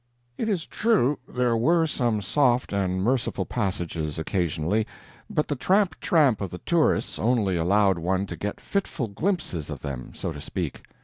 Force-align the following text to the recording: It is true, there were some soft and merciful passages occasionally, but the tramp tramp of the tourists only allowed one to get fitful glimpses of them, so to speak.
It 0.35 0.49
is 0.49 0.65
true, 0.65 1.19
there 1.29 1.55
were 1.55 1.85
some 1.85 2.23
soft 2.23 2.73
and 2.73 3.03
merciful 3.03 3.45
passages 3.45 4.17
occasionally, 4.17 4.87
but 5.29 5.47
the 5.47 5.55
tramp 5.55 5.95
tramp 5.99 6.41
of 6.41 6.49
the 6.49 6.57
tourists 6.57 7.19
only 7.19 7.55
allowed 7.55 7.99
one 7.99 8.25
to 8.25 8.35
get 8.35 8.59
fitful 8.59 9.09
glimpses 9.09 9.69
of 9.69 9.81
them, 9.81 10.13
so 10.15 10.31
to 10.33 10.41
speak. 10.41 10.81